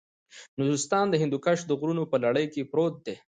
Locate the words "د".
1.09-1.15, 1.65-1.71